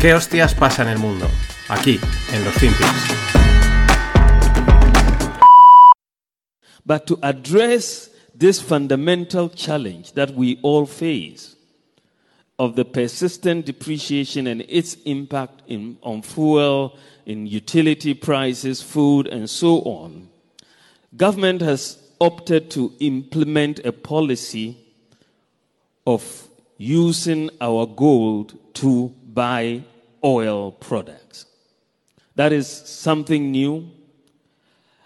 ¿Qué 0.00 0.14
hostias 0.14 0.54
pasa 0.54 0.80
en 0.80 0.88
el 0.88 0.98
mundo? 0.98 1.26
Aquí, 1.68 2.00
en 2.32 2.42
los 2.42 2.54
Finpics. 2.54 2.88
But 6.86 7.06
to 7.06 7.18
address 7.22 8.08
this 8.34 8.62
fundamental 8.62 9.50
challenge 9.50 10.14
that 10.14 10.30
we 10.34 10.58
all 10.62 10.86
face 10.86 11.54
of 12.58 12.76
the 12.76 12.86
persistent 12.86 13.66
depreciation 13.66 14.46
and 14.46 14.62
its 14.70 14.94
impact 15.04 15.60
in, 15.66 15.98
on 16.02 16.22
fuel, 16.22 16.96
in 17.26 17.46
utility 17.46 18.14
prices, 18.14 18.80
food, 18.80 19.26
and 19.26 19.50
so 19.50 19.80
on, 19.82 20.30
government 21.14 21.60
has 21.60 21.98
opted 22.18 22.70
to 22.70 22.90
implement 23.00 23.80
a 23.84 23.92
policy 23.92 24.78
of 26.06 26.48
using 26.78 27.50
our 27.60 27.84
gold 27.84 28.58
to 28.72 29.14
buy 29.34 29.84
oil 30.24 30.72
products. 30.72 31.46
That 32.36 32.52
is 32.52 32.68
something 32.68 33.50
new, 33.50 33.90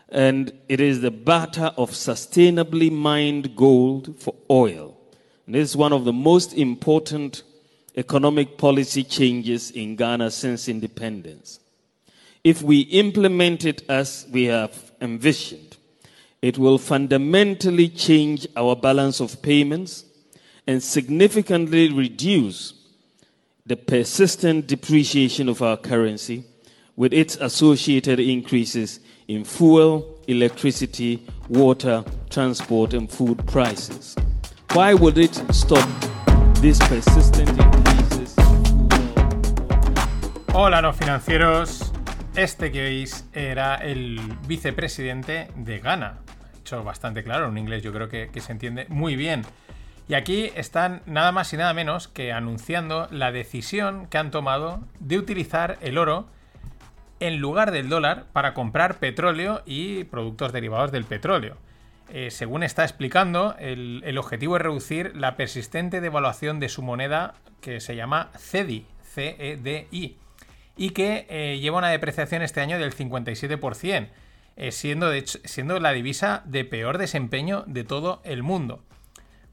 and 0.09 0.52
it 0.69 0.80
is 0.80 1.00
the 1.00 1.10
barter 1.10 1.73
of 1.77 1.91
sustainably 1.91 2.91
mined 2.92 3.56
gold 3.56 4.14
for 4.20 4.34
oil. 4.50 4.97
And 5.47 5.55
this 5.55 5.70
is 5.70 5.77
one 5.77 5.92
of 5.92 6.05
the 6.05 6.12
most 6.12 6.55
important 6.55 7.42
economic 7.97 8.59
policy 8.59 9.05
changes 9.05 9.70
in 9.70 9.97
Ghana 9.97 10.30
since 10.30 10.69
independence. 10.69 11.61
If 12.42 12.62
we 12.62 12.80
implement 12.80 13.64
it 13.64 13.83
as 13.88 14.27
we 14.30 14.45
have 14.45 14.92
envisioned, 15.00 15.77
it 16.42 16.59
will 16.59 16.77
fundamentally 16.78 17.88
change 17.88 18.47
our 18.55 18.77
balance 18.77 19.20
of 19.20 19.41
payments 19.41 20.05
and 20.66 20.83
significantly 20.83 21.91
reduce 21.91 22.75
the 23.67 23.77
persistent 23.77 24.67
depreciation 24.67 25.48
of 25.48 25.62
our 25.62 25.79
currency 25.79 26.45
with 26.97 27.15
its 27.15 27.34
associated 27.37 28.21
increases 28.21 29.01
in 29.27 29.43
fuel, 29.43 30.21
electricity, 30.29 31.27
water, 31.48 32.05
transport, 32.29 32.93
and 32.93 33.11
food 33.11 33.39
prices. 33.47 34.17
Why 34.75 34.93
would 34.93 35.17
it 35.17 35.34
stop 35.51 35.89
these 36.61 36.79
persistent 36.81 37.48
increases? 37.48 38.34
Hola, 40.53 40.83
no 40.83 40.93
financieros. 40.93 41.91
Este 42.37 42.71
que 42.71 42.83
oís 42.83 43.25
era 43.33 43.77
el 43.77 44.21
vicepresidente 44.47 45.49
de 45.56 45.78
Ghana. 45.78 46.19
Hecho 46.61 46.84
bastante 46.84 47.25
claro, 47.25 47.49
en 47.49 47.56
inglés 47.56 47.83
yo 47.83 47.95
creo 47.95 48.11
que, 48.11 48.28
que 48.31 48.43
se 48.43 48.53
entiende 48.53 48.84
muy 48.91 49.17
bien. 49.17 49.47
Y 50.06 50.14
aquí 50.14 50.50
están 50.55 51.02
nada 51.06 51.33
más 51.33 51.52
y 51.52 51.56
nada 51.56 51.72
menos 51.72 52.08
que 52.08 52.33
anunciando 52.33 53.08
la 53.10 53.33
decisión 53.33 54.06
que 54.08 54.19
han 54.19 54.30
tomado 54.30 54.80
de 55.00 55.19
utilizar 55.19 55.78
el 55.80 55.97
oro 55.97 56.28
en 57.20 57.38
lugar 57.38 57.70
del 57.70 57.88
dólar 57.88 58.27
para 58.32 58.52
comprar 58.52 58.98
petróleo 58.98 59.62
y 59.64 60.05
productos 60.05 60.52
derivados 60.52 60.92
del 60.92 61.05
petróleo. 61.05 61.56
Eh, 62.10 62.30
según 62.30 62.62
está 62.62 62.84
explicando, 62.84 63.56
el, 63.58 64.19
objetivo 64.19 64.56
es 64.56 64.62
reducir 64.62 65.16
la 65.16 65.36
persistente 65.36 66.02
devaluación 66.02 66.60
de 66.60 66.69
su 66.69 66.82
moneda 66.82 67.34
que 67.62 67.80
se 67.80 67.97
llama 67.97 68.30
CEDI, 68.36 68.86
C-E-D-I, 69.14 70.19
y 70.77 70.91
que 70.91 71.27
eh, 71.30 71.58
lleva 71.60 71.78
una 71.78 71.88
depreciación 71.88 72.42
este 72.42 72.60
año 72.60 72.78
del 72.78 72.94
57%, 72.94 74.08
eh, 74.56 74.70
siendo, 74.70 75.08
de 75.08 75.19
hecho- 75.19 75.38
siendo 75.44 75.80
la 75.80 75.92
divisa 75.92 76.42
de 76.44 76.66
peor 76.66 76.98
desempeño 76.98 77.64
de 77.66 77.84
todo 77.84 78.20
el 78.25 78.42
mundo. 78.42 78.82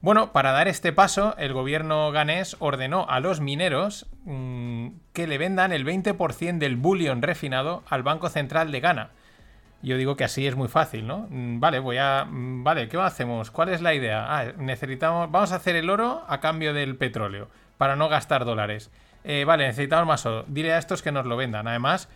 Bueno, 0.02 0.32
para 0.32 0.50
dar 0.50 0.66
este 0.66 0.92
paso, 0.92 1.36
el 1.38 1.52
gobierno 1.52 2.10
ganés 2.10 2.56
ordenó 2.58 3.06
a 3.08 3.20
los 3.20 3.40
mineros 3.40 4.06
mm, 4.24 4.88
que 5.12 5.28
le 5.28 5.38
vendan 5.38 5.70
el 5.72 5.86
20% 5.86 6.58
del 6.58 6.74
bullion 6.76 7.22
refinado 7.22 7.84
al 7.88 8.02
Banco 8.02 8.28
Central 8.28 8.72
de 8.72 8.80
Ghana. 8.80 9.10
Yo 9.80 9.96
digo 9.96 10.16
que 10.16 10.24
así 10.24 10.44
es 10.44 10.56
muy 10.56 10.66
fácil, 10.66 11.06
¿no? 11.06 11.28
Mm, 11.30 11.60
Vale, 11.60 11.78
voy 11.78 11.98
a. 11.98 12.24
mm, 12.28 12.64
Vale, 12.64 12.88
¿qué 12.88 12.98
hacemos? 13.00 13.52
¿Cuál 13.52 13.68
es 13.68 13.80
la 13.80 13.94
idea? 13.94 14.26
Ah, 14.28 14.52
necesitamos. 14.58 15.30
Vamos 15.30 15.52
a 15.52 15.56
hacer 15.56 15.76
el 15.76 15.88
oro 15.88 16.24
a 16.26 16.40
cambio 16.40 16.74
del 16.74 16.96
petróleo, 16.96 17.48
para 17.78 17.94
no 17.94 18.08
gastar 18.08 18.44
dólares. 18.44 18.90
Eh, 19.22 19.44
vale, 19.44 19.68
necesitamos 19.68 20.06
más 20.08 20.26
oro. 20.26 20.44
Dile 20.48 20.72
a 20.72 20.78
estos 20.78 21.00
que 21.02 21.12
nos 21.12 21.26
lo 21.26 21.36
vendan. 21.36 21.68
Además, 21.68 22.08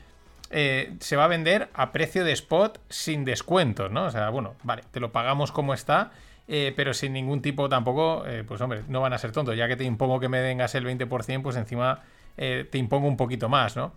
eh, 0.51 0.97
se 0.99 1.15
va 1.15 1.27
a 1.27 1.29
vender 1.29 1.69
a 1.73 1.93
precio 1.93 2.25
de 2.25 2.33
spot 2.33 2.81
sin 2.89 3.25
descuentos, 3.25 3.93
¿no? 3.93 4.07
O 4.07 4.11
sea, 4.11 4.29
bueno, 4.31 4.55
vale, 4.65 4.83
te 4.91 4.99
lo 4.99 5.13
pagamos 5.13 5.53
como 5.53 5.73
está, 5.73 6.11
eh, 6.49 6.73
pero 6.77 6.95
sin 6.95 7.13
ningún 7.13 7.43
tipo 7.43 7.69
tampoco, 7.69 8.25
eh, 8.27 8.45
pues 8.47 8.61
hombre, 8.61 8.83
no 8.89 9.01
van 9.01 9.13
a 9.13 9.19
ser 9.19 9.33
tontos. 9.33 9.57
Ya 9.57 9.67
que 9.67 9.77
te 9.77 9.85
impongo 9.85 10.21
que 10.21 10.29
me 10.29 10.41
vengas 10.41 10.75
el 10.75 10.85
20%, 10.85 11.43
pues 11.43 11.57
encima 11.57 12.03
eh, 12.37 12.67
te 12.71 12.79
impongo 12.79 13.09
un 13.09 13.17
poquito 13.17 13.49
más, 13.49 13.77
¿no? 13.77 13.93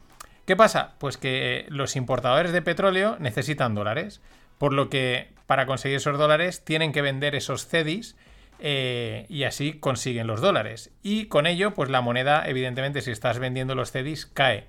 ¿Qué 0.45 0.55
pasa? 0.55 0.95
Pues 0.97 1.17
que 1.17 1.65
los 1.69 1.95
importadores 1.95 2.51
de 2.51 2.63
petróleo 2.63 3.17
necesitan 3.19 3.75
dólares, 3.75 4.19
por 4.57 4.73
lo 4.73 4.89
que 4.89 5.29
para 5.45 5.67
conseguir 5.67 5.97
esos 5.97 6.17
dólares 6.17 6.65
tienen 6.65 6.91
que 6.91 7.03
vender 7.03 7.35
esos 7.35 7.67
CEDIs 7.67 8.15
y 8.59 9.43
así 9.43 9.73
consiguen 9.73 10.25
los 10.25 10.41
dólares. 10.41 10.91
Y 11.03 11.25
con 11.25 11.45
ello, 11.45 11.75
pues 11.75 11.91
la 11.91 12.01
moneda, 12.01 12.43
evidentemente, 12.47 13.01
si 13.01 13.11
estás 13.11 13.37
vendiendo 13.37 13.75
los 13.75 13.91
CEDIs, 13.91 14.25
cae. 14.25 14.65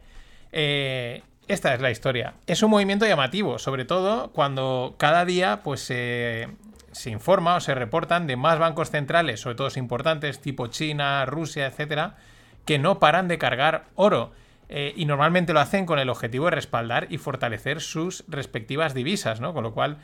Esta 0.52 1.74
es 1.74 1.80
la 1.80 1.90
historia. 1.90 2.34
Es 2.46 2.62
un 2.62 2.70
movimiento 2.70 3.06
llamativo, 3.06 3.58
sobre 3.58 3.86
todo 3.86 4.32
cuando 4.32 4.96
cada 4.98 5.24
día 5.24 5.62
pues, 5.64 5.90
se 6.92 7.10
informa 7.10 7.56
o 7.56 7.60
se 7.60 7.74
reportan 7.74 8.26
de 8.26 8.36
más 8.36 8.58
bancos 8.58 8.90
centrales, 8.90 9.40
sobre 9.40 9.56
todo 9.56 9.68
importantes, 9.76 10.40
tipo 10.40 10.66
China, 10.66 11.24
Rusia, 11.26 11.66
etcétera, 11.66 12.16
que 12.64 12.78
no 12.78 12.98
paran 12.98 13.28
de 13.28 13.38
cargar 13.38 13.84
oro. 13.94 14.32
Eh, 14.68 14.92
y 14.96 15.04
normalmente 15.04 15.52
lo 15.52 15.58
hacen 15.58 15.84
con 15.84 15.98
el 15.98 16.08
objetivo 16.08 16.44
de 16.44 16.52
respaldar 16.52 17.08
y 17.10 17.18
fortalecer 17.18 17.80
sus 17.80 18.24
respectivas 18.28 18.94
divisas, 18.94 19.40
¿no? 19.40 19.52
Con 19.52 19.64
lo 19.64 19.74
cual, 19.74 19.98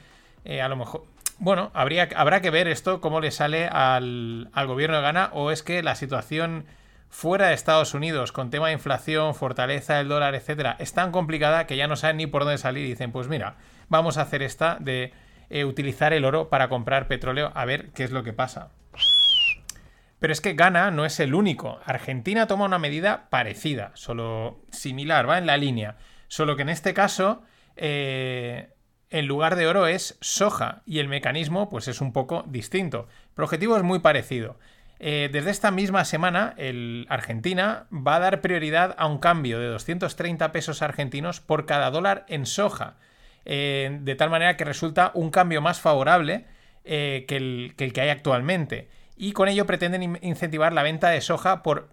eh, 0.44 0.60
a 0.60 0.68
lo 0.68 0.74
mejor. 0.76 1.04
Bueno, 1.38 1.70
habría, 1.72 2.08
habrá 2.16 2.40
que 2.40 2.50
ver 2.50 2.66
esto, 2.66 3.00
cómo 3.00 3.20
le 3.20 3.30
sale 3.30 3.68
al, 3.68 4.48
al 4.52 4.66
gobierno 4.66 4.96
de 4.96 5.02
Ghana, 5.02 5.30
o 5.34 5.52
es 5.52 5.62
que 5.62 5.82
la 5.84 5.94
situación 5.94 6.64
fuera 7.10 7.48
de 7.48 7.54
Estados 7.54 7.94
Unidos, 7.94 8.32
con 8.32 8.50
tema 8.50 8.66
de 8.68 8.72
inflación, 8.72 9.34
fortaleza 9.34 9.94
del 9.94 10.08
dólar, 10.08 10.34
etcétera, 10.34 10.76
es 10.80 10.92
tan 10.92 11.12
complicada 11.12 11.66
que 11.66 11.76
ya 11.76 11.86
no 11.86 11.96
saben 11.96 12.16
ni 12.16 12.26
por 12.26 12.42
dónde 12.42 12.58
salir 12.58 12.84
y 12.84 12.90
dicen, 12.90 13.12
pues 13.12 13.28
mira, 13.28 13.56
vamos 13.88 14.18
a 14.18 14.22
hacer 14.22 14.42
esta 14.42 14.78
de 14.80 15.12
eh, 15.50 15.64
utilizar 15.64 16.12
el 16.12 16.24
oro 16.24 16.48
para 16.48 16.68
comprar 16.68 17.08
petróleo 17.08 17.52
a 17.54 17.64
ver 17.64 17.90
qué 17.90 18.04
es 18.04 18.10
lo 18.10 18.22
que 18.22 18.32
pasa. 18.32 18.70
Pero 20.18 20.32
es 20.32 20.40
que 20.40 20.54
Ghana 20.54 20.90
no 20.90 21.04
es 21.04 21.20
el 21.20 21.34
único. 21.34 21.78
Argentina 21.84 22.46
toma 22.46 22.64
una 22.64 22.78
medida 22.78 23.28
parecida, 23.28 23.92
solo 23.94 24.60
similar, 24.70 25.28
va 25.28 25.38
en 25.38 25.46
la 25.46 25.56
línea. 25.56 25.96
Solo 26.28 26.56
que 26.56 26.62
en 26.62 26.70
este 26.70 26.94
caso, 26.94 27.42
eh, 27.76 28.70
en 29.10 29.26
lugar 29.26 29.56
de 29.56 29.66
oro 29.66 29.86
es 29.86 30.18
soja 30.20 30.82
y 30.86 30.98
el 30.98 31.08
mecanismo 31.08 31.68
pues 31.68 31.86
es 31.88 32.00
un 32.00 32.12
poco 32.12 32.44
distinto. 32.48 33.06
Pero 33.34 33.44
el 33.44 33.44
objetivo 33.44 33.76
es 33.76 33.82
muy 33.82 33.98
parecido. 33.98 34.58
Eh, 34.98 35.28
desde 35.30 35.50
esta 35.50 35.70
misma 35.70 36.04
semana, 36.06 36.54
el 36.56 37.06
Argentina 37.10 37.86
va 37.92 38.16
a 38.16 38.20
dar 38.20 38.40
prioridad 38.40 38.94
a 38.98 39.06
un 39.06 39.18
cambio 39.18 39.60
de 39.60 39.66
230 39.66 40.52
pesos 40.52 40.80
argentinos 40.80 41.40
por 41.40 41.66
cada 41.66 41.90
dólar 41.90 42.24
en 42.28 42.46
soja. 42.46 42.96
Eh, 43.48 43.98
de 44.02 44.14
tal 44.16 44.28
manera 44.28 44.56
que 44.56 44.64
resulta 44.64 45.12
un 45.14 45.30
cambio 45.30 45.62
más 45.62 45.80
favorable 45.80 46.46
eh, 46.84 47.24
que, 47.28 47.36
el, 47.36 47.74
que 47.76 48.00
hay 48.00 48.08
actualmente. 48.08 48.88
Y 49.16 49.32
con 49.32 49.48
ello 49.48 49.64
pretenden 49.66 50.02
in- 50.02 50.18
incentivar 50.20 50.72
la 50.72 50.82
venta 50.82 51.08
de 51.10 51.20
soja 51.20 51.62
por, 51.62 51.88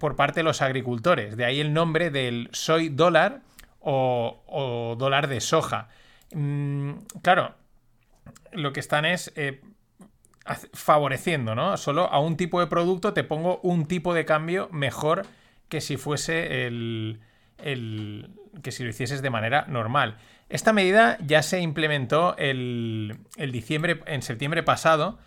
por 0.00 0.14
parte 0.16 0.40
de 0.40 0.44
los 0.44 0.62
agricultores. 0.62 1.36
De 1.36 1.44
ahí 1.44 1.60
el 1.60 1.72
nombre 1.74 2.10
del 2.10 2.48
soy 2.52 2.88
dólar 2.88 3.42
o, 3.80 4.94
dólar 4.98 5.26
de 5.26 5.40
soja. 5.40 5.88
Mm, 6.32 6.92
claro, 7.20 7.56
lo 8.52 8.72
que 8.72 8.80
están 8.80 9.04
es 9.04 9.32
eh, 9.36 9.60
favoreciendo, 10.72 11.54
¿no? 11.54 11.76
Solo 11.76 12.04
a 12.10 12.20
un 12.20 12.36
tipo 12.36 12.60
de 12.60 12.66
producto 12.66 13.12
te 13.12 13.24
pongo 13.24 13.58
un 13.62 13.86
tipo 13.86 14.14
de 14.14 14.24
cambio 14.24 14.68
mejor 14.72 15.26
que 15.68 15.80
si 15.80 15.96
fuese 15.96 16.66
el, 16.66 17.20
el- 17.58 18.30
que 18.62 18.72
si 18.72 18.84
lo 18.84 18.90
hicieses 18.90 19.22
de 19.22 19.30
manera 19.30 19.64
normal. 19.68 20.16
Esta 20.48 20.72
medida 20.72 21.16
ya 21.24 21.42
se 21.42 21.60
implementó 21.60 22.36
el, 22.36 23.16
el 23.36 23.52
diciembre, 23.52 24.00
en 24.06 24.22
septiembre 24.22 24.62
pasado 24.62 25.18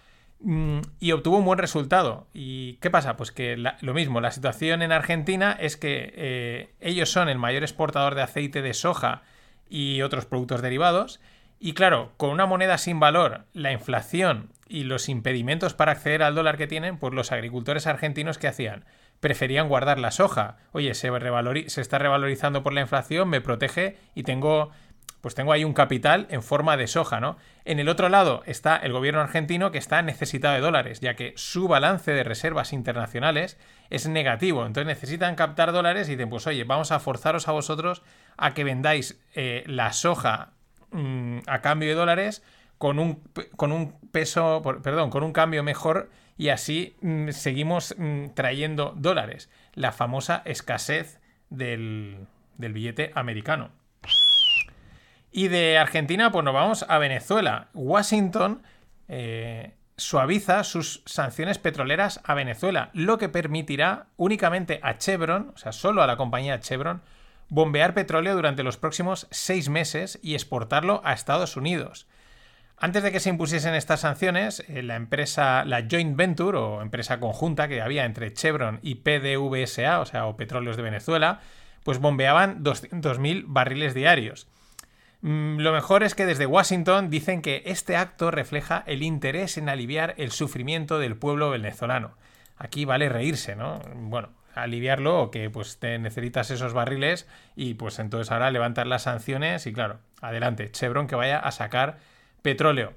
mm, 0.42 0.80
y 1.00 1.12
obtuvo 1.14 1.38
un 1.38 1.46
buen 1.46 1.58
resultado. 1.58 2.28
¿Y 2.34 2.74
qué 2.76 2.92
pasa? 2.92 3.18
Pues 3.18 3.32
que 3.32 3.58
lo 3.58 3.94
mismo, 3.94 4.22
la 4.22 4.32
situación 4.32 4.82
en 4.82 4.92
Argentina 4.92 5.58
es 5.60 5.78
que 5.78 6.14
eh, 6.16 6.74
ellos 6.80 7.10
son 7.10 7.30
el 7.30 7.40
mayor 7.40 7.64
exportador 7.64 8.14
de 8.14 8.22
aceite 8.22 8.62
de 8.62 8.74
soja 8.74 9.24
y 9.68 10.02
otros 10.04 10.26
productos 10.26 10.62
derivados. 10.62 11.20
Y 11.60 11.74
claro, 11.74 12.12
con 12.18 12.30
una 12.30 12.46
moneda 12.46 12.78
sin 12.78 13.00
valor, 13.00 13.46
la 13.54 13.72
inflación 13.72 14.52
y 14.68 14.84
los 14.84 15.10
impedimentos 15.10 15.74
para 15.74 15.94
acceder 15.94 16.22
al 16.22 16.36
dólar 16.36 16.58
que 16.58 16.68
tienen, 16.68 16.98
pues 16.98 17.14
los 17.14 17.32
agricultores 17.32 17.88
argentinos 17.88 18.38
que 18.38 18.48
hacían? 18.48 18.86
Preferían 19.20 19.68
guardar 19.68 20.00
la 20.00 20.12
soja. 20.12 20.58
Oye, 20.72 20.94
se, 20.94 21.10
se 21.68 21.82
está 21.82 21.98
revalorizando 21.98 22.64
por 22.64 22.74
la 22.74 22.82
inflación, 22.82 23.30
me 23.30 23.42
protege 23.42 23.98
y 24.14 24.24
tengo 24.24 24.72
pues 25.26 25.34
tengo 25.34 25.54
ahí 25.54 25.64
un 25.64 25.74
capital 25.74 26.28
en 26.30 26.44
forma 26.44 26.78
de 26.78 26.86
soja, 26.86 27.20
¿no? 27.20 27.38
En 27.64 27.80
el 27.80 27.90
otro 27.90 28.10
lado 28.10 28.44
está 28.46 28.78
el 28.78 28.92
gobierno 28.92 29.22
argentino 29.22 29.72
que 29.72 29.80
está 29.80 30.04
necesitado 30.04 30.54
de 30.54 30.62
dólares, 30.62 31.00
ya 31.00 31.16
que 31.16 31.34
su 31.36 31.68
balance 31.68 32.12
de 32.12 32.24
reservas 32.24 32.74
internacionales 32.74 33.58
es 33.90 34.08
negativo. 34.08 34.68
Entonces 34.68 34.86
necesitan 34.86 35.34
captar 35.34 35.72
dólares 35.72 36.10
y 36.10 36.12
dicen, 36.12 36.30
pues 36.30 36.46
oye, 36.46 36.64
vamos 36.64 36.92
a 36.92 37.00
forzaros 37.00 37.48
a 37.48 37.54
vosotros 37.54 38.04
a 38.38 38.54
que 38.54 38.64
vendáis 38.64 39.20
eh, 39.34 39.64
la 39.66 39.94
soja 39.94 40.52
mm, 40.92 41.40
a 41.48 41.62
cambio 41.62 41.90
de 41.90 41.96
dólares 41.96 42.44
con 42.78 43.00
un, 43.00 43.24
con 43.56 43.72
un 43.72 44.00
peso, 44.12 44.62
perdón, 44.84 45.10
con 45.10 45.24
un 45.24 45.34
cambio 45.34 45.64
mejor 45.64 46.12
y 46.38 46.50
así 46.50 46.96
mm, 47.02 47.30
seguimos 47.30 47.96
mm, 47.98 48.28
trayendo 48.34 48.94
dólares. 48.96 49.50
La 49.74 49.92
famosa 49.92 50.42
escasez 50.46 51.20
del, 51.50 52.28
del 52.58 52.74
billete 52.74 53.12
americano. 53.16 53.72
Y 55.32 55.50
de 55.50 55.78
Argentina, 55.78 56.32
pues 56.32 56.46
nos 56.46 56.54
vamos 56.54 56.86
a 56.88 56.98
Venezuela. 56.98 57.68
Washington 57.74 58.64
eh, 59.08 59.74
suaviza 59.98 60.64
sus 60.64 61.04
sanciones 61.06 61.58
petroleras 61.58 62.22
a 62.24 62.34
Venezuela, 62.34 62.90
lo 62.94 63.18
que 63.18 63.30
permitirá 63.30 64.08
únicamente 64.18 64.80
a 64.84 64.98
Chevron, 64.98 65.52
o 65.54 65.58
sea, 65.58 65.72
solo 65.72 66.02
a 66.02 66.08
la 66.08 66.18
compañía 66.18 66.60
Chevron, 66.60 67.02
bombear 67.50 67.94
petróleo 67.94 68.36
durante 68.36 68.64
los 68.64 68.78
próximos 68.78 69.28
seis 69.30 69.70
meses 69.70 70.20
y 70.22 70.34
exportarlo 70.34 71.02
a 71.04 71.14
Estados 71.14 71.56
Unidos. 71.58 72.08
Antes 72.78 73.04
de 73.04 73.12
que 73.12 73.22
se 73.22 73.30
impusiesen 73.30 73.74
estas 73.74 74.02
sanciones, 74.02 74.64
eh, 74.68 74.84
la 74.84 74.96
empresa, 74.96 75.64
la 75.64 75.86
joint 75.90 76.18
venture 76.18 76.58
o 76.58 76.82
empresa 76.82 77.20
conjunta 77.20 77.68
que 77.68 77.82
había 77.82 78.06
entre 78.06 78.34
Chevron 78.34 78.80
y 78.82 78.96
PDVSA, 78.96 80.02
o 80.02 80.06
sea, 80.06 80.26
o 80.26 80.36
Petróleos 80.36 80.76
de 80.76 80.84
Venezuela, 80.84 81.40
pues 81.84 82.00
bombeaban 82.00 82.64
200.000 82.64 83.46
barriles 83.48 83.94
diarios. 83.94 84.48
Mm, 85.22 85.60
lo 85.60 85.72
mejor 85.72 86.04
es 86.04 86.16
que 86.16 86.26
desde 86.26 86.46
Washington 86.46 87.10
dicen 87.10 87.42
que 87.42 87.64
este 87.66 87.96
acto 87.96 88.30
refleja 88.30 88.84
el 88.88 89.04
interés 89.04 89.58
en 89.58 89.70
aliviar 89.70 90.14
el 90.18 90.32
sufrimiento 90.32 91.00
del 91.00 91.16
pueblo 91.16 91.50
venezolano. 91.52 92.18
Aquí 92.58 92.86
vale 92.86 93.10
reírse, 93.10 93.56
¿no? 93.56 93.80
Bueno, 93.96 94.30
aliviarlo 94.54 95.22
o 95.22 95.32
que 95.32 95.50
pues 95.50 95.80
te 95.80 95.98
necesitas 96.00 96.52
esos 96.52 96.74
barriles 96.74 97.28
y 97.56 97.76
pues 97.76 98.00
entonces 98.00 98.32
ahora 98.32 98.52
levantar 98.52 98.88
las 98.88 99.04
sanciones 99.04 99.66
y 99.66 99.74
claro, 99.74 100.00
adelante, 100.22 100.72
Chevron 100.72 101.08
que 101.08 101.16
vaya 101.16 101.40
a 101.40 101.52
sacar 101.52 101.98
petróleo. 102.46 102.94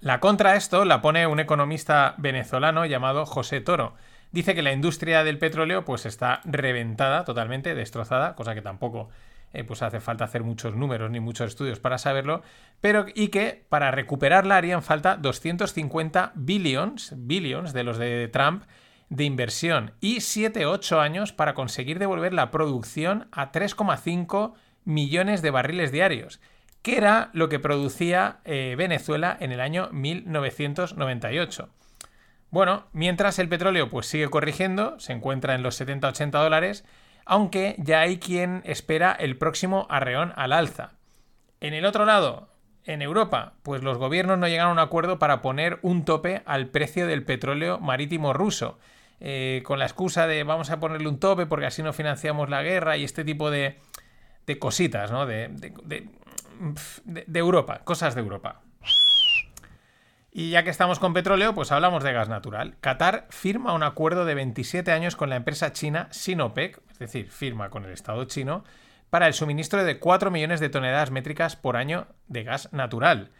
La 0.00 0.20
contra 0.20 0.54
esto 0.54 0.84
la 0.84 1.02
pone 1.02 1.26
un 1.26 1.40
economista 1.40 2.14
venezolano 2.16 2.86
llamado 2.86 3.26
José 3.26 3.60
Toro. 3.60 3.96
Dice 4.30 4.54
que 4.54 4.62
la 4.62 4.70
industria 4.70 5.24
del 5.24 5.40
petróleo 5.40 5.84
pues 5.84 6.06
está 6.06 6.42
reventada 6.44 7.24
totalmente, 7.24 7.74
destrozada, 7.74 8.36
cosa 8.36 8.54
que 8.54 8.62
tampoco 8.62 9.08
eh, 9.52 9.64
pues 9.64 9.82
hace 9.82 9.98
falta 9.98 10.26
hacer 10.26 10.44
muchos 10.44 10.76
números 10.76 11.10
ni 11.10 11.18
muchos 11.18 11.48
estudios 11.48 11.80
para 11.80 11.98
saberlo, 11.98 12.42
pero 12.80 13.06
y 13.12 13.28
que 13.28 13.64
para 13.68 13.90
recuperarla 13.90 14.56
harían 14.56 14.84
falta 14.84 15.16
250 15.16 16.30
billions, 16.36 17.14
billions 17.16 17.72
de 17.72 17.82
los 17.82 17.98
de 17.98 18.28
Trump, 18.28 18.62
de 19.08 19.24
inversión 19.24 19.94
y 20.00 20.18
7-8 20.18 21.00
años 21.00 21.32
para 21.32 21.54
conseguir 21.54 21.98
devolver 21.98 22.32
la 22.32 22.52
producción 22.52 23.26
a 23.32 23.50
3,5 23.50 24.52
millones 24.84 25.42
de 25.42 25.50
barriles 25.50 25.90
diarios, 25.90 26.40
que 26.82 26.96
era 26.96 27.30
lo 27.32 27.48
que 27.48 27.58
producía 27.58 28.38
eh, 28.44 28.74
Venezuela 28.76 29.36
en 29.40 29.52
el 29.52 29.60
año 29.60 29.88
1998. 29.92 31.68
Bueno, 32.50 32.86
mientras 32.92 33.38
el 33.38 33.48
petróleo 33.48 33.90
pues 33.90 34.06
sigue 34.06 34.28
corrigiendo, 34.28 34.98
se 34.98 35.12
encuentra 35.12 35.54
en 35.54 35.62
los 35.62 35.80
70-80 35.80 36.30
dólares, 36.30 36.84
aunque 37.26 37.74
ya 37.78 38.00
hay 38.00 38.18
quien 38.18 38.62
espera 38.64 39.12
el 39.12 39.36
próximo 39.36 39.86
arreón 39.90 40.32
al 40.36 40.52
alza. 40.52 40.92
En 41.60 41.74
el 41.74 41.84
otro 41.84 42.06
lado, 42.06 42.48
en 42.84 43.02
Europa, 43.02 43.52
pues 43.62 43.82
los 43.82 43.98
gobiernos 43.98 44.38
no 44.38 44.48
llegaron 44.48 44.70
a 44.70 44.82
un 44.82 44.86
acuerdo 44.86 45.18
para 45.18 45.42
poner 45.42 45.78
un 45.82 46.06
tope 46.06 46.42
al 46.46 46.68
precio 46.68 47.06
del 47.06 47.22
petróleo 47.22 47.78
marítimo 47.80 48.32
ruso, 48.32 48.78
eh, 49.20 49.62
con 49.64 49.78
la 49.78 49.84
excusa 49.84 50.26
de 50.26 50.42
vamos 50.44 50.70
a 50.70 50.80
ponerle 50.80 51.08
un 51.08 51.18
tope 51.18 51.44
porque 51.44 51.66
así 51.66 51.82
no 51.82 51.92
financiamos 51.92 52.48
la 52.48 52.62
guerra 52.62 52.96
y 52.96 53.04
este 53.04 53.24
tipo 53.24 53.50
de, 53.50 53.76
de 54.46 54.58
cositas, 54.58 55.10
¿no? 55.10 55.26
Europa, 57.34 57.80
cosas 57.84 58.14
de 58.14 58.20
Europa. 58.20 58.62
Y 60.30 60.50
ya 60.50 60.62
que 60.62 60.70
estamos 60.70 60.98
con 60.98 61.14
petróleo, 61.14 61.54
pues 61.54 61.72
hablamos 61.72 62.04
de 62.04 62.12
gas 62.12 62.28
natural. 62.28 62.76
Qatar 62.80 63.26
firma 63.30 63.72
un 63.72 63.82
acuerdo 63.82 64.24
de 64.24 64.34
27 64.34 64.92
años 64.92 65.16
con 65.16 65.30
la 65.30 65.36
empresa 65.36 65.72
china 65.72 66.06
Sinopec, 66.10 66.80
es 66.90 66.98
decir, 66.98 67.30
firma 67.30 67.70
con 67.70 67.84
el 67.84 67.92
Estado 67.92 68.24
chino, 68.24 68.62
para 69.10 69.26
el 69.26 69.34
suministro 69.34 69.84
de 69.84 69.98
4 69.98 70.30
millones 70.30 70.60
de 70.60 70.68
toneladas 70.68 71.10
métricas 71.10 71.56
por 71.56 71.76
año 71.76 72.06
de 72.28 72.44
gas 72.44 72.72
natural. 72.72 73.30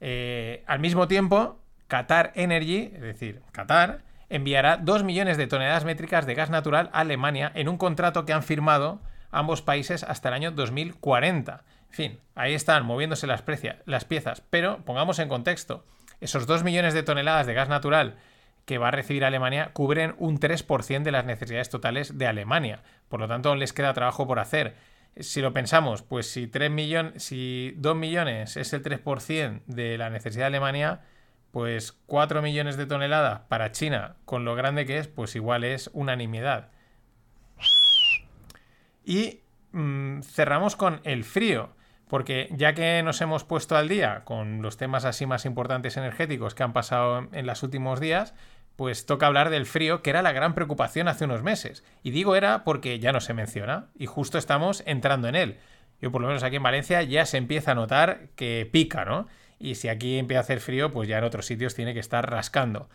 Eh, 0.00 0.64
al 0.66 0.80
mismo 0.80 1.08
tiempo, 1.08 1.60
Qatar 1.88 2.32
Energy, 2.34 2.90
es 2.94 3.00
decir, 3.00 3.42
Qatar, 3.52 4.02
enviará 4.30 4.78
2 4.78 5.04
millones 5.04 5.36
de 5.36 5.46
toneladas 5.46 5.84
métricas 5.84 6.24
de 6.24 6.34
gas 6.34 6.50
natural 6.50 6.88
a 6.92 7.00
Alemania 7.00 7.52
en 7.54 7.68
un 7.68 7.76
contrato 7.76 8.24
que 8.24 8.32
han 8.32 8.42
firmado 8.42 9.00
ambos 9.30 9.60
países 9.60 10.04
hasta 10.04 10.28
el 10.28 10.34
año 10.34 10.50
2040. 10.52 11.64
En 11.90 11.94
fin, 11.94 12.20
ahí 12.34 12.54
están 12.54 12.86
moviéndose 12.86 13.26
las, 13.26 13.44
las 13.84 14.04
piezas, 14.04 14.42
pero 14.48 14.84
pongamos 14.84 15.18
en 15.18 15.28
contexto. 15.28 15.84
Esos 16.20 16.46
2 16.46 16.64
millones 16.64 16.94
de 16.94 17.02
toneladas 17.02 17.46
de 17.46 17.54
gas 17.54 17.68
natural 17.68 18.16
que 18.64 18.78
va 18.78 18.88
a 18.88 18.92
recibir 18.92 19.24
Alemania 19.24 19.70
cubren 19.72 20.14
un 20.18 20.38
3% 20.38 21.02
de 21.02 21.10
las 21.10 21.24
necesidades 21.24 21.70
totales 21.70 22.18
de 22.18 22.26
Alemania. 22.26 22.82
Por 23.08 23.18
lo 23.18 23.26
tanto, 23.26 23.54
les 23.56 23.72
queda 23.72 23.94
trabajo 23.94 24.26
por 24.28 24.38
hacer. 24.38 24.76
Si 25.18 25.40
lo 25.40 25.52
pensamos, 25.52 26.02
pues 26.02 26.30
si, 26.30 26.46
3 26.46 26.70
millones, 26.70 27.22
si 27.24 27.74
2 27.78 27.96
millones 27.96 28.56
es 28.56 28.72
el 28.72 28.82
3% 28.82 29.62
de 29.66 29.98
la 29.98 30.08
necesidad 30.10 30.44
de 30.44 30.48
Alemania, 30.48 31.00
pues 31.50 31.92
4 32.06 32.42
millones 32.42 32.76
de 32.76 32.86
toneladas 32.86 33.40
para 33.48 33.72
China, 33.72 34.14
con 34.24 34.44
lo 34.44 34.54
grande 34.54 34.86
que 34.86 34.98
es, 34.98 35.08
pues 35.08 35.34
igual 35.34 35.64
es 35.64 35.90
unanimidad. 35.92 36.68
Y 39.04 39.40
mm, 39.72 40.20
cerramos 40.22 40.76
con 40.76 41.00
el 41.02 41.24
frío. 41.24 41.74
Porque 42.10 42.48
ya 42.50 42.74
que 42.74 43.00
nos 43.04 43.20
hemos 43.20 43.44
puesto 43.44 43.76
al 43.76 43.88
día 43.88 44.22
con 44.24 44.62
los 44.62 44.76
temas 44.76 45.04
así 45.04 45.26
más 45.26 45.46
importantes 45.46 45.96
energéticos 45.96 46.56
que 46.56 46.64
han 46.64 46.72
pasado 46.72 47.28
en 47.30 47.46
los 47.46 47.62
últimos 47.62 48.00
días, 48.00 48.34
pues 48.74 49.06
toca 49.06 49.28
hablar 49.28 49.48
del 49.48 49.64
frío, 49.64 50.02
que 50.02 50.10
era 50.10 50.20
la 50.20 50.32
gran 50.32 50.54
preocupación 50.54 51.06
hace 51.06 51.26
unos 51.26 51.44
meses. 51.44 51.84
Y 52.02 52.10
digo 52.10 52.34
era 52.34 52.64
porque 52.64 52.98
ya 52.98 53.12
no 53.12 53.20
se 53.20 53.32
menciona 53.32 53.90
y 53.96 54.06
justo 54.06 54.38
estamos 54.38 54.82
entrando 54.86 55.28
en 55.28 55.36
él. 55.36 55.58
Yo 56.02 56.10
por 56.10 56.20
lo 56.20 56.26
menos 56.26 56.42
aquí 56.42 56.56
en 56.56 56.64
Valencia 56.64 57.00
ya 57.04 57.24
se 57.26 57.36
empieza 57.36 57.72
a 57.72 57.74
notar 57.76 58.30
que 58.34 58.68
pica, 58.70 59.04
¿no? 59.04 59.28
Y 59.60 59.76
si 59.76 59.88
aquí 59.88 60.18
empieza 60.18 60.40
a 60.40 60.42
hacer 60.42 60.58
frío, 60.58 60.90
pues 60.90 61.08
ya 61.08 61.18
en 61.18 61.24
otros 61.24 61.46
sitios 61.46 61.76
tiene 61.76 61.94
que 61.94 62.00
estar 62.00 62.28
rascando. 62.28 62.88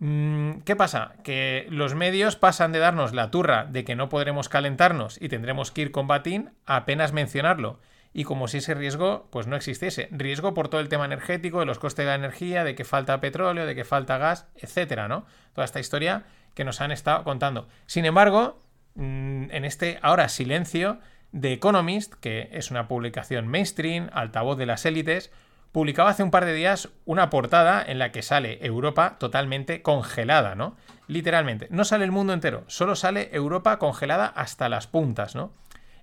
Mm, 0.00 0.62
¿Qué 0.64 0.74
pasa? 0.74 1.12
Que 1.22 1.68
los 1.70 1.94
medios 1.94 2.34
pasan 2.34 2.72
de 2.72 2.80
darnos 2.80 3.14
la 3.14 3.30
turra 3.30 3.66
de 3.66 3.84
que 3.84 3.94
no 3.94 4.08
podremos 4.08 4.48
calentarnos 4.48 5.16
y 5.22 5.28
tendremos 5.28 5.70
que 5.70 5.82
ir 5.82 5.92
con 5.92 6.08
batín 6.08 6.50
a 6.66 6.74
apenas 6.74 7.12
mencionarlo 7.12 7.78
y 8.18 8.24
como 8.24 8.48
si 8.48 8.58
ese 8.58 8.74
riesgo 8.74 9.28
pues 9.30 9.46
no 9.46 9.54
existiese. 9.54 10.08
Riesgo 10.10 10.52
por 10.52 10.66
todo 10.66 10.80
el 10.80 10.88
tema 10.88 11.04
energético, 11.04 11.60
de 11.60 11.66
los 11.66 11.78
costes 11.78 12.04
de 12.04 12.10
la 12.10 12.16
energía, 12.16 12.64
de 12.64 12.74
que 12.74 12.84
falta 12.84 13.20
petróleo, 13.20 13.64
de 13.64 13.76
que 13.76 13.84
falta 13.84 14.18
gas, 14.18 14.48
etcétera, 14.56 15.06
¿no? 15.06 15.24
Toda 15.52 15.64
esta 15.64 15.78
historia 15.78 16.24
que 16.54 16.64
nos 16.64 16.80
han 16.80 16.90
estado 16.90 17.22
contando. 17.22 17.68
Sin 17.86 18.06
embargo, 18.06 18.60
mm, 18.96 19.52
en 19.52 19.64
este 19.64 20.00
ahora 20.02 20.28
silencio 20.28 20.98
de 21.30 21.52
Economist, 21.52 22.14
que 22.14 22.48
es 22.50 22.72
una 22.72 22.88
publicación 22.88 23.46
mainstream, 23.46 24.10
altavoz 24.12 24.58
de 24.58 24.66
las 24.66 24.84
élites, 24.84 25.30
publicaba 25.70 26.10
hace 26.10 26.24
un 26.24 26.32
par 26.32 26.44
de 26.44 26.54
días 26.54 26.88
una 27.04 27.30
portada 27.30 27.84
en 27.86 28.00
la 28.00 28.10
que 28.10 28.22
sale 28.22 28.58
Europa 28.66 29.14
totalmente 29.20 29.80
congelada, 29.80 30.56
¿no? 30.56 30.76
Literalmente. 31.06 31.68
No 31.70 31.84
sale 31.84 32.04
el 32.04 32.10
mundo 32.10 32.32
entero, 32.32 32.64
solo 32.66 32.96
sale 32.96 33.30
Europa 33.32 33.78
congelada 33.78 34.26
hasta 34.26 34.68
las 34.68 34.88
puntas, 34.88 35.36
¿no? 35.36 35.52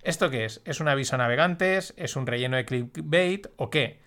¿Esto 0.05 0.29
qué 0.29 0.45
es? 0.45 0.61
¿Es 0.65 0.79
un 0.79 0.87
aviso 0.87 1.15
a 1.15 1.17
navegantes? 1.17 1.95
¿Es 1.97 2.15
un 2.15 2.27
relleno 2.27 2.57
de 2.57 2.65
clickbait? 2.65 3.47
¿O 3.55 3.71
qué? 3.71 3.99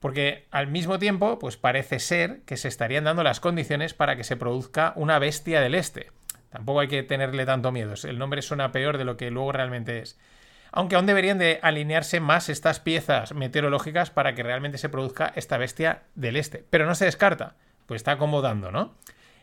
Porque 0.00 0.46
al 0.50 0.68
mismo 0.68 0.98
tiempo, 0.98 1.38
pues 1.38 1.58
parece 1.58 1.98
ser 1.98 2.40
que 2.46 2.56
se 2.56 2.68
estarían 2.68 3.04
dando 3.04 3.22
las 3.22 3.40
condiciones 3.40 3.92
para 3.92 4.16
que 4.16 4.24
se 4.24 4.38
produzca 4.38 4.94
una 4.96 5.18
bestia 5.18 5.60
del 5.60 5.74
este. 5.74 6.10
Tampoco 6.48 6.80
hay 6.80 6.88
que 6.88 7.02
tenerle 7.02 7.44
tanto 7.44 7.72
miedo. 7.72 7.92
El 8.04 8.18
nombre 8.18 8.40
suena 8.40 8.72
peor 8.72 8.96
de 8.96 9.04
lo 9.04 9.18
que 9.18 9.30
luego 9.30 9.52
realmente 9.52 9.98
es. 9.98 10.18
Aunque 10.72 10.96
aún 10.96 11.04
deberían 11.04 11.36
de 11.36 11.58
alinearse 11.60 12.20
más 12.20 12.48
estas 12.48 12.80
piezas 12.80 13.34
meteorológicas 13.34 14.10
para 14.10 14.34
que 14.34 14.42
realmente 14.42 14.78
se 14.78 14.88
produzca 14.88 15.30
esta 15.36 15.58
bestia 15.58 16.04
del 16.14 16.36
este. 16.36 16.64
Pero 16.70 16.86
no 16.86 16.94
se 16.94 17.04
descarta, 17.04 17.56
pues 17.84 17.98
está 17.98 18.12
acomodando, 18.12 18.70
¿no? 18.70 18.94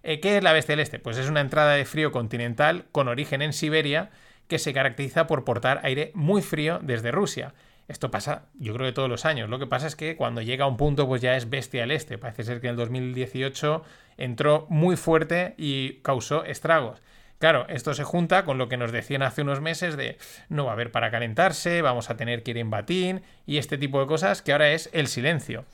Eh, 0.01 0.20
¿Qué 0.20 0.38
es 0.38 0.43
la 0.43 0.51
bestia 0.51 0.74
del 0.74 0.81
este? 0.81 0.98
Pues 0.98 1.20
es 1.20 1.29
una 1.29 1.41
entrada 1.41 1.74
de 1.74 1.86
frío 1.86 2.12
continental 2.12 2.86
con 2.91 3.08
origen 3.08 3.43
en 3.43 3.53
Siberia 3.53 4.10
que 4.48 4.60
se 4.60 4.74
caracteriza 4.74 5.28
por 5.28 5.44
portar 5.44 5.80
aire 5.84 6.12
muy 6.14 6.42
frío 6.42 6.80
desde 6.82 7.12
Rusia. 7.12 7.54
Esto 7.88 8.10
pasa, 8.10 8.46
yo 8.54 8.74
creo 8.74 8.88
que 8.88 8.94
todos 8.94 9.10
los 9.10 9.26
años. 9.26 9.50
Lo 9.50 9.60
que 9.60 9.68
pasa 9.68 9.88
es 9.88 9.96
que 9.96 10.16
cuando 10.16 10.42
llega 10.42 10.66
a 10.66 10.68
un 10.68 10.78
punto, 10.78 11.08
pues 11.08 11.22
ya 11.22 11.36
es 11.36 11.50
bestia 11.50 11.84
al 11.84 11.92
este. 11.92 12.18
Parece 12.18 12.44
ser 12.44 12.62
que 12.62 12.68
en 12.68 12.72
el 12.72 12.78
2018 12.78 13.84
entró 14.18 14.66
muy 14.70 14.96
fuerte 14.96 15.56
y 15.58 15.96
causó 16.02 16.46
estragos. 16.46 17.02
Claro, 17.42 17.66
esto 17.70 17.96
se 17.96 18.04
junta 18.04 18.46
con 18.46 18.60
lo 18.60 18.70
que 18.70 18.78
nos 18.78 18.92
decían 18.92 19.24
hace 19.24 19.42
unos 19.42 19.62
meses 19.62 19.98
de 19.98 20.20
no 20.48 20.66
va 20.66 20.72
a 20.72 20.74
haber 20.74 20.92
para 20.92 21.10
calentarse, 21.10 21.82
vamos 21.82 22.12
a 22.12 22.16
tener 22.16 22.44
que 22.44 22.52
ir 22.52 22.60
en 22.60 22.70
batín 22.70 23.24
y 23.48 23.58
este 23.58 23.80
tipo 23.80 24.00
de 24.00 24.06
cosas 24.06 24.44
que 24.44 24.52
ahora 24.52 24.72
es 24.72 24.92
el 24.94 25.08
silencio. 25.08 25.66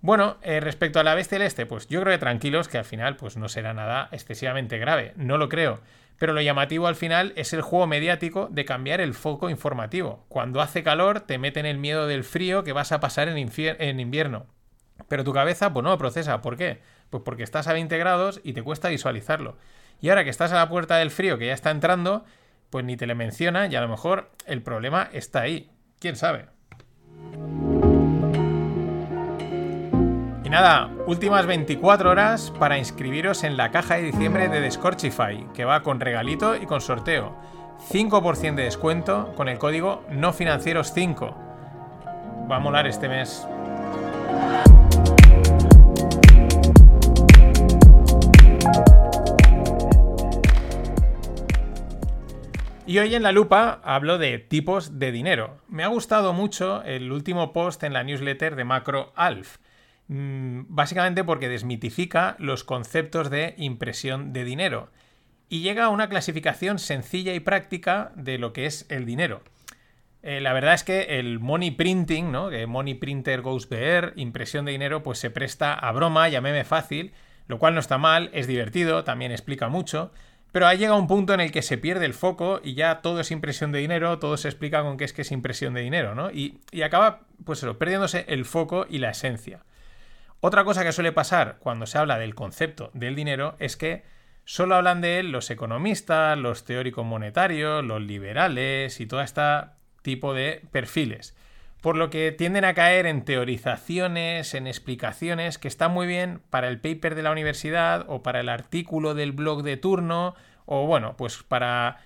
Bueno, 0.00 0.38
eh, 0.42 0.60
respecto 0.60 1.00
a 1.00 1.04
la 1.04 1.14
bestia 1.14 1.38
del 1.38 1.46
este, 1.46 1.66
pues 1.66 1.88
yo 1.88 2.00
creo 2.00 2.14
que 2.14 2.18
tranquilos, 2.18 2.68
que 2.68 2.78
al 2.78 2.84
final 2.86 3.16
pues 3.16 3.36
no 3.36 3.50
será 3.50 3.74
nada 3.74 4.08
excesivamente 4.12 4.78
grave, 4.78 5.12
no 5.16 5.36
lo 5.36 5.50
creo. 5.50 5.80
Pero 6.18 6.32
lo 6.32 6.40
llamativo 6.40 6.86
al 6.86 6.94
final 6.94 7.32
es 7.36 7.52
el 7.52 7.62
juego 7.62 7.86
mediático 7.86 8.48
de 8.50 8.64
cambiar 8.64 9.00
el 9.00 9.14
foco 9.14 9.50
informativo. 9.50 10.24
Cuando 10.28 10.60
hace 10.60 10.82
calor 10.82 11.20
te 11.20 11.38
meten 11.38 11.66
el 11.66 11.78
miedo 11.78 12.06
del 12.06 12.24
frío 12.24 12.64
que 12.64 12.72
vas 12.72 12.92
a 12.92 13.00
pasar 13.00 13.28
en, 13.28 14.00
invierno. 14.00 14.46
Pero 15.08 15.24
tu 15.24 15.32
cabeza 15.32 15.72
pues 15.72 15.82
no 15.82 15.90
lo 15.90 15.98
procesa. 15.98 16.40
¿Por 16.40 16.56
qué? 16.56 16.80
Pues 17.10 17.22
porque 17.24 17.42
estás 17.42 17.66
a 17.66 17.72
20 17.72 17.98
grados 17.98 18.40
y 18.44 18.52
te 18.52 18.62
cuesta 18.62 18.88
visualizarlo. 18.88 19.56
Y 20.00 20.08
ahora 20.08 20.24
que 20.24 20.30
estás 20.30 20.52
a 20.52 20.56
la 20.56 20.68
puerta 20.68 20.96
del 20.96 21.10
frío 21.10 21.38
que 21.38 21.46
ya 21.46 21.54
está 21.54 21.70
entrando, 21.70 22.24
pues 22.70 22.84
ni 22.84 22.96
te 22.96 23.06
le 23.06 23.14
menciona 23.14 23.66
y 23.66 23.74
a 23.74 23.80
lo 23.80 23.88
mejor 23.88 24.30
el 24.46 24.62
problema 24.62 25.08
está 25.12 25.40
ahí. 25.42 25.70
¿Quién 25.98 26.16
sabe? 26.16 26.46
Nada, 30.54 30.88
últimas 31.08 31.46
24 31.46 32.08
horas 32.08 32.52
para 32.60 32.78
inscribiros 32.78 33.42
en 33.42 33.56
la 33.56 33.72
caja 33.72 33.96
de 33.96 34.02
diciembre 34.02 34.48
de 34.48 34.60
Descorchify, 34.60 35.48
que 35.52 35.64
va 35.64 35.82
con 35.82 35.98
regalito 35.98 36.54
y 36.54 36.64
con 36.64 36.80
sorteo. 36.80 37.34
5% 37.90 38.54
de 38.54 38.62
descuento 38.62 39.34
con 39.34 39.48
el 39.48 39.58
código 39.58 40.04
no 40.10 40.32
financieros 40.32 40.92
5. 40.94 41.36
Va 42.48 42.54
a 42.54 42.60
molar 42.60 42.86
este 42.86 43.08
mes. 43.08 43.44
Y 52.86 52.98
hoy 53.00 53.12
en 53.16 53.24
la 53.24 53.32
lupa 53.32 53.80
hablo 53.82 54.18
de 54.18 54.38
tipos 54.38 55.00
de 55.00 55.10
dinero. 55.10 55.56
Me 55.66 55.82
ha 55.82 55.88
gustado 55.88 56.32
mucho 56.32 56.84
el 56.84 57.10
último 57.10 57.52
post 57.52 57.82
en 57.82 57.92
la 57.92 58.04
newsletter 58.04 58.54
de 58.54 58.62
Macro 58.62 59.12
Alf. 59.16 59.58
Mm, 60.08 60.62
básicamente 60.68 61.24
porque 61.24 61.48
desmitifica 61.48 62.36
los 62.38 62.62
conceptos 62.64 63.30
de 63.30 63.54
impresión 63.56 64.32
de 64.32 64.44
dinero 64.44 64.90
y 65.48 65.60
llega 65.60 65.84
a 65.84 65.88
una 65.88 66.08
clasificación 66.08 66.78
sencilla 66.78 67.34
y 67.34 67.40
práctica 67.40 68.12
de 68.16 68.38
lo 68.38 68.52
que 68.52 68.66
es 68.66 68.86
el 68.90 69.06
dinero. 69.06 69.42
Eh, 70.22 70.40
la 70.40 70.52
verdad 70.52 70.74
es 70.74 70.84
que 70.84 71.18
el 71.18 71.38
money 71.38 71.70
printing, 71.70 72.32
¿no? 72.32 72.48
Que 72.48 72.66
money 72.66 72.94
printer 72.94 73.42
goes 73.42 73.68
bear, 73.68 74.14
impresión 74.16 74.64
de 74.64 74.72
dinero, 74.72 75.02
pues 75.02 75.18
se 75.18 75.30
presta 75.30 75.74
a 75.74 75.92
broma 75.92 76.28
y 76.28 76.34
a 76.34 76.40
meme 76.40 76.64
fácil, 76.64 77.12
lo 77.46 77.58
cual 77.58 77.74
no 77.74 77.80
está 77.80 77.98
mal, 77.98 78.30
es 78.32 78.46
divertido, 78.46 79.04
también 79.04 79.32
explica 79.32 79.68
mucho. 79.68 80.12
Pero 80.50 80.66
ha 80.66 80.74
llegado 80.74 80.98
un 80.98 81.08
punto 81.08 81.34
en 81.34 81.40
el 81.40 81.52
que 81.52 81.62
se 81.62 81.78
pierde 81.78 82.06
el 82.06 82.14
foco 82.14 82.60
y 82.62 82.74
ya 82.74 83.02
todo 83.02 83.20
es 83.20 83.30
impresión 83.32 83.72
de 83.72 83.80
dinero, 83.80 84.18
todo 84.18 84.36
se 84.36 84.48
explica 84.48 84.82
con 84.82 84.96
qué 84.96 85.04
es 85.04 85.12
que 85.12 85.22
es 85.22 85.32
impresión 85.32 85.74
de 85.74 85.82
dinero, 85.82 86.14
¿no? 86.14 86.30
Y, 86.30 86.60
acaba, 86.82 87.20
pues 87.44 87.66
perdiéndose 87.78 88.24
el 88.28 88.44
foco 88.44 88.86
y 88.88 88.98
la 88.98 89.10
esencia. 89.10 89.64
Otra 90.46 90.62
cosa 90.62 90.84
que 90.84 90.92
suele 90.92 91.10
pasar 91.10 91.56
cuando 91.58 91.86
se 91.86 91.96
habla 91.96 92.18
del 92.18 92.34
concepto 92.34 92.90
del 92.92 93.14
dinero 93.14 93.56
es 93.60 93.78
que 93.78 94.04
solo 94.44 94.74
hablan 94.74 95.00
de 95.00 95.18
él 95.18 95.32
los 95.32 95.50
economistas, 95.50 96.36
los 96.36 96.66
teóricos 96.66 97.02
monetarios, 97.02 97.82
los 97.82 98.02
liberales 98.02 99.00
y 99.00 99.06
todo 99.06 99.22
este 99.22 99.40
tipo 100.02 100.34
de 100.34 100.60
perfiles 100.70 101.34
por 101.80 101.96
lo 101.96 102.10
que 102.10 102.30
tienden 102.30 102.66
a 102.66 102.74
caer 102.74 103.06
en 103.06 103.24
teorizaciones, 103.24 104.52
en 104.52 104.66
explicaciones 104.66 105.56
que 105.56 105.68
están 105.68 105.92
muy 105.92 106.06
bien 106.06 106.42
para 106.50 106.68
el 106.68 106.78
paper 106.78 107.14
de 107.14 107.22
la 107.22 107.32
universidad 107.32 108.04
o 108.08 108.22
para 108.22 108.40
el 108.40 108.50
artículo 108.50 109.14
del 109.14 109.32
blog 109.32 109.62
de 109.62 109.78
turno 109.78 110.34
o 110.66 110.86
bueno, 110.86 111.16
pues 111.16 111.42
para 111.42 112.00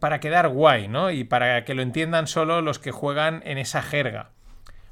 para 0.00 0.18
quedar 0.18 0.48
guay, 0.48 0.88
¿no? 0.88 1.10
Y 1.10 1.24
para 1.24 1.66
que 1.66 1.74
lo 1.74 1.82
entiendan 1.82 2.26
solo 2.26 2.62
los 2.62 2.78
que 2.78 2.90
juegan 2.90 3.42
en 3.44 3.58
esa 3.58 3.82
jerga. 3.82 4.30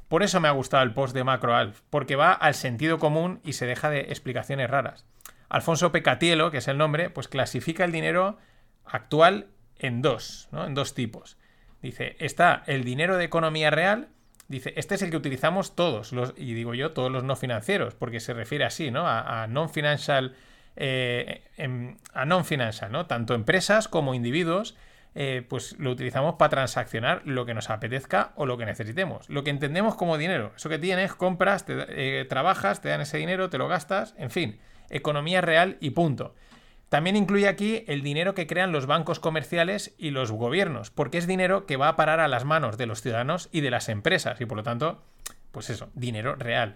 Por 0.07 0.23
eso 0.23 0.39
me 0.39 0.47
ha 0.47 0.51
gustado 0.51 0.83
el 0.83 0.93
post 0.93 1.13
de 1.13 1.23
MacroAlf, 1.23 1.81
porque 1.89 2.15
va 2.15 2.31
al 2.31 2.53
sentido 2.53 2.99
común 2.99 3.39
y 3.43 3.53
se 3.53 3.65
deja 3.65 3.89
de 3.89 4.01
explicaciones 4.01 4.69
raras. 4.69 5.05
Alfonso 5.49 5.91
Pecatielo, 5.91 6.51
que 6.51 6.57
es 6.57 6.67
el 6.67 6.77
nombre, 6.77 7.09
pues 7.09 7.27
clasifica 7.27 7.83
el 7.83 7.91
dinero 7.91 8.37
actual 8.83 9.47
en 9.77 10.01
dos, 10.01 10.47
¿no? 10.51 10.65
En 10.65 10.73
dos 10.73 10.93
tipos. 10.93 11.37
Dice, 11.81 12.15
está 12.19 12.63
el 12.67 12.83
dinero 12.83 13.17
de 13.17 13.25
economía 13.25 13.69
real, 13.69 14.09
Dice, 14.47 14.73
este 14.77 14.95
es 14.95 15.01
el 15.01 15.09
que 15.09 15.17
utilizamos 15.17 15.75
todos, 15.75 16.13
los, 16.13 16.33
y 16.37 16.53
digo 16.53 16.75
yo, 16.75 16.91
todos 16.91 17.11
los 17.11 17.23
no 17.23 17.35
financieros, 17.35 17.95
porque 17.95 18.19
se 18.19 18.33
refiere 18.33 18.63
así, 18.63 18.91
¿no? 18.91 19.07
A, 19.07 19.47
non-financial, 19.47 20.35
eh, 20.75 21.41
em, 21.57 21.97
a 22.13 22.25
non-financial, 22.25 22.91
¿no? 22.91 23.07
Tanto 23.07 23.33
empresas 23.33 23.87
como 23.87 24.13
individuos, 24.13 24.75
eh, 25.17 25.45
pues 25.47 25.77
lo 25.79 25.91
utilizamos 25.91 26.35
para 26.35 26.49
transaccionar 26.49 27.21
lo 27.23 27.45
que 27.45 27.53
nos 27.53 27.69
apetezca 27.69 28.33
o 28.35 28.45
lo 28.45 28.57
que 28.57 28.65
necesitemos. 28.65 29.29
Lo 29.29 29.45
que 29.45 29.49
entendemos 29.49 29.95
como 29.95 30.17
dinero. 30.17 30.51
Eso 30.57 30.67
que 30.67 30.77
tienes, 30.77 31.15
compras, 31.15 31.65
eh, 31.69 32.25
trabajas, 32.27 32.81
te 32.81 32.89
dan 32.89 32.99
ese 32.99 33.17
dinero, 33.17 33.49
te 33.49 33.57
lo 33.57 33.69
gastas, 33.69 34.13
en 34.17 34.29
fin, 34.29 34.59
economía 34.89 35.39
real 35.39 35.77
y 35.79 35.91
punto. 35.91 36.35
También 36.89 37.15
incluye 37.15 37.47
aquí 37.47 37.85
el 37.87 38.03
dinero 38.03 38.35
que 38.35 38.45
crean 38.45 38.71
los 38.71 38.85
bancos 38.85 39.19
comerciales 39.19 39.95
y 39.97 40.11
los 40.11 40.31
gobiernos, 40.31 40.91
porque 40.91 41.17
es 41.17 41.27
dinero 41.27 41.65
que 41.65 41.77
va 41.77 41.87
a 41.87 41.95
parar 41.95 42.19
a 42.19 42.27
las 42.27 42.45
manos 42.45 42.77
de 42.77 42.85
los 42.85 43.01
ciudadanos 43.01 43.49
y 43.51 43.61
de 43.61 43.71
las 43.71 43.89
empresas, 43.89 44.39
y 44.39 44.45
por 44.45 44.57
lo 44.57 44.63
tanto, 44.63 45.01
pues 45.51 45.69
eso, 45.69 45.89
dinero 45.95 46.35
real. 46.35 46.75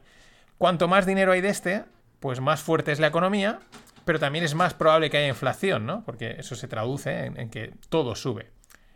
Cuanto 0.58 0.88
más 0.88 1.05
dinero 1.05 1.34
hay 1.34 1.41
de 1.41 1.50
este, 1.50 1.84
pues 2.19 2.41
más 2.41 2.62
fuerte 2.62 2.91
es 2.91 3.00
la 3.00 3.08
economía, 3.08 3.60
pero 4.06 4.20
también 4.20 4.46
es 4.46 4.56
más 4.56 4.74
probable 4.74 5.10
que 5.10 5.18
haya 5.18 5.27
inflación, 5.27 5.86
¿no? 5.86 6.03
Porque 6.03 6.36
eso 6.38 6.56
se 6.56 6.68
traduce 6.68 7.25
en, 7.25 7.50
que 7.50 7.74
todo 7.89 8.15
sube. 8.15 8.51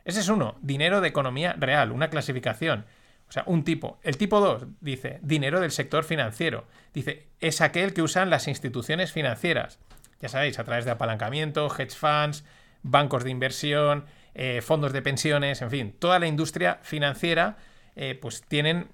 Ese 0.05 0.19
es 0.19 0.29
uno, 0.29 0.57
dinero 0.61 1.01
de 1.01 1.07
economía 1.07 1.53
real, 1.57 1.91
una 1.91 2.09
clasificación. 2.09 2.85
O 3.29 3.31
sea, 3.31 3.43
un 3.47 3.63
tipo. 3.63 3.99
El 4.03 4.17
tipo 4.17 4.39
2 4.39 4.65
dice 4.81 5.19
dinero 5.21 5.59
del 5.59 5.71
sector 5.71 6.03
financiero. 6.03 6.65
Dice, 6.93 7.27
es 7.39 7.61
aquel 7.61 7.93
que 7.93 8.01
usan 8.01 8.29
las 8.29 8.47
instituciones 8.47 9.11
financieras 9.11 9.79
ya 10.23 10.29
sabéis, 10.29 10.57
a 10.57 10.63
través 10.63 10.85
de 10.85 10.91
apalancamiento, 10.91 11.67
hedge 11.67 11.95
funds, 11.95 12.45
bancos 12.81 13.25
de 13.25 13.29
inversión, 13.29 14.05
eh, 14.33 14.61
fondos 14.61 14.93
de 14.93 15.01
pensiones, 15.01 15.61
en 15.61 15.69
fin, 15.69 15.93
toda 15.99 16.17
la 16.17 16.27
industria 16.27 16.79
financiera, 16.81 17.57
eh, 17.97 18.17
pues 18.19 18.41
tienen 18.41 18.87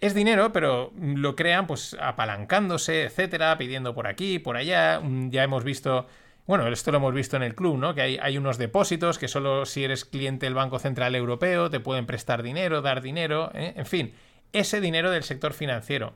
es 0.00 0.14
dinero, 0.14 0.52
pero 0.52 0.92
lo 0.96 1.36
crean 1.36 1.66
pues 1.66 1.96
apalancándose, 2.00 3.04
etcétera, 3.04 3.56
pidiendo 3.58 3.94
por 3.94 4.06
aquí, 4.06 4.38
por 4.38 4.56
allá. 4.56 5.00
Mm, 5.00 5.30
ya 5.30 5.42
hemos 5.42 5.62
visto, 5.62 6.06
bueno, 6.46 6.66
esto 6.68 6.90
lo 6.90 6.98
hemos 6.98 7.14
visto 7.14 7.36
en 7.36 7.42
el 7.42 7.54
club, 7.54 7.76
¿no? 7.76 7.94
Que 7.94 8.18
hay, 8.20 8.38
unos 8.38 8.56
depósitos 8.56 9.18
que 9.18 9.28
solo 9.28 9.66
si 9.66 9.84
eres 9.84 10.04
cliente 10.04 10.46
del 10.46 10.54
Banco 10.54 10.78
Central 10.78 11.14
Europeo 11.14 11.70
te 11.70 11.80
pueden 11.80 12.06
prestar 12.06 12.42
dinero, 12.42 12.80
dar 12.80 13.02
dinero, 13.02 13.50
¿eh? 13.54 13.74
en 13.76 13.86
fin, 13.86 14.14
ese 14.52 14.80
dinero 14.80 15.10
del 15.10 15.22
sector 15.22 15.52
financiero. 15.52 16.14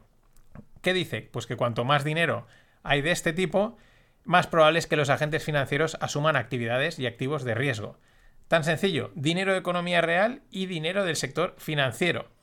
¿Qué 0.81 0.95
dice? 0.95 1.29
Pues 1.31 1.47
que 1.47 1.57
cuanto 1.57 1.85
más 1.85 2.05
dinero 2.05 2.47
hay 2.83 3.03
de 3.03 3.11
este 3.11 3.33
tipo, 3.33 3.77
más 4.25 4.47
probable 4.47 4.79
es 4.79 4.87
que 4.87 4.97
los 4.97 5.11
agentes 5.11 5.45
financieros 5.45 5.99
asuman 6.01 6.37
actividades 6.37 6.99
y 6.99 7.07
activos 7.07 7.45
de 7.45 7.55
riesgo. 7.55 7.99
Tan 8.49 8.65
sencillo, 8.65 9.11
dinero 9.15 9.53
de 9.53 9.59
economía 9.59 10.01
real 10.01 10.43
y 10.51 10.67
dinero 10.67 11.05
del 11.05 11.17
sector 11.17 11.55
financiero. 11.59 12.34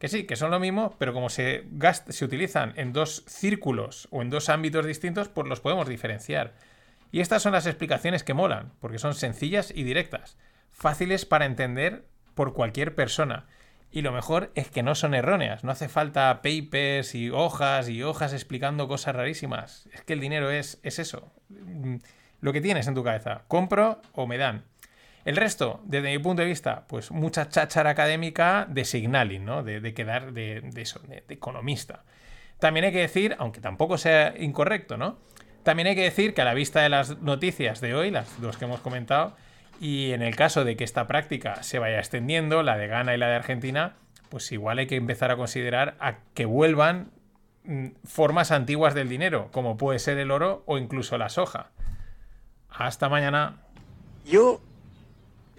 Que 0.00 0.08
sí, 0.08 0.24
que 0.24 0.34
son 0.34 0.50
lo 0.50 0.58
mismo, 0.58 0.96
pero 0.98 1.12
como 1.12 1.28
se, 1.28 1.68
se 2.08 2.24
utilizan 2.24 2.72
en 2.76 2.92
dos 2.92 3.22
círculos 3.28 4.08
o 4.10 4.22
en 4.22 4.30
dos 4.30 4.48
ámbitos 4.48 4.84
distintos, 4.84 5.28
pues 5.28 5.46
los 5.46 5.60
podemos 5.60 5.88
diferenciar. 5.88 6.54
Y 7.12 7.20
estas 7.20 7.42
son 7.42 7.52
las 7.52 7.66
explicaciones 7.66 8.24
que 8.24 8.34
molan, 8.34 8.72
porque 8.80 8.98
son 8.98 9.14
sencillas 9.14 9.72
y 9.72 9.84
directas, 9.84 10.36
fáciles 10.72 11.24
para 11.24 11.44
entender 11.44 12.04
por 12.34 12.54
cualquier 12.54 12.96
persona 12.96 13.46
y 13.92 14.02
lo 14.02 14.12
mejor 14.12 14.52
es 14.54 14.70
que 14.70 14.82
no 14.82 14.94
son 14.94 15.14
erróneas. 15.14 15.64
No 15.64 15.72
hace 15.72 15.88
falta 15.88 16.42
papers 16.42 17.14
y 17.14 17.30
hojas 17.30 17.88
y 17.88 18.02
hojas 18.02 18.32
explicando 18.32 18.86
cosas 18.86 19.16
rarísimas. 19.16 19.88
Es 19.92 20.02
que 20.02 20.12
el 20.12 20.20
dinero 20.20 20.50
es, 20.50 20.78
es 20.82 20.98
eso. 20.98 21.32
Mm, 21.48 21.96
lo 22.40 22.52
que 22.52 22.60
tienes 22.60 22.86
en 22.86 22.94
tu 22.94 23.02
cabeza. 23.02 23.42
Compro 23.48 24.00
o 24.12 24.26
me 24.26 24.38
dan. 24.38 24.64
El 25.24 25.36
resto, 25.36 25.80
desde 25.84 26.10
mi 26.10 26.18
punto 26.18 26.42
de 26.42 26.48
vista, 26.48 26.84
pues 26.86 27.10
mucha 27.10 27.48
cháchara 27.48 27.90
académica 27.90 28.66
de 28.68 28.84
signaling, 28.84 29.44
¿no? 29.44 29.62
De, 29.62 29.92
quedar 29.92 30.32
de, 30.32 30.62
eso, 30.76 31.00
de, 31.00 31.24
economista. 31.28 32.04
También 32.58 32.86
hay 32.86 32.92
que 32.92 33.00
decir, 33.00 33.36
aunque 33.38 33.60
tampoco 33.60 33.98
sea 33.98 34.34
incorrecto, 34.38 34.96
¿no? 34.96 35.18
También 35.62 35.88
hay 35.88 35.94
que 35.94 36.02
decir 36.02 36.32
que 36.32 36.40
a 36.40 36.44
la 36.44 36.54
vista 36.54 36.80
de 36.80 36.88
las 36.88 37.18
noticias 37.18 37.80
de 37.80 37.94
hoy, 37.94 38.10
las 38.10 38.40
dos 38.40 38.56
que 38.56 38.64
hemos 38.64 38.80
comentado, 38.80 39.36
y 39.78 40.12
en 40.12 40.22
el 40.22 40.36
caso 40.36 40.64
de 40.64 40.76
que 40.76 40.84
esta 40.84 41.06
práctica 41.06 41.62
se 41.62 41.78
vaya 41.78 41.98
extendiendo, 41.98 42.62
la 42.62 42.78
de 42.78 42.86
Ghana 42.86 43.14
y 43.14 43.18
la 43.18 43.28
de 43.28 43.36
Argentina, 43.36 43.96
pues 44.30 44.50
igual 44.52 44.78
hay 44.78 44.86
que 44.86 44.96
empezar 44.96 45.30
a 45.30 45.36
considerar 45.36 45.96
a 46.00 46.18
que 46.34 46.46
vuelvan 46.46 47.10
mm, 47.64 47.88
formas 48.04 48.52
antiguas 48.52 48.94
del 48.94 49.08
dinero, 49.08 49.48
como 49.52 49.76
puede 49.76 49.98
ser 49.98 50.16
el 50.18 50.30
oro 50.30 50.62
o 50.66 50.78
incluso 50.78 51.18
la 51.18 51.28
soja. 51.28 51.70
Hasta 52.70 53.08
mañana. 53.08 53.58
Yo 54.24 54.60